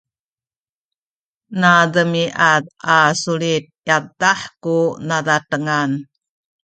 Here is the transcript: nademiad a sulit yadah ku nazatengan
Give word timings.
nademiad 1.61 2.63
a 2.97 2.99
sulit 3.21 3.63
yadah 3.87 4.39
ku 4.63 4.77
nazatengan 5.07 5.91